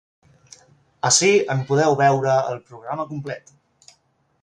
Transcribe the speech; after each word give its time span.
Ací 1.09 1.29
en 1.55 1.63
podeu 1.73 1.99
veure 2.01 2.41
el 2.55 2.61
programa 2.73 3.07
complet. 3.15 3.57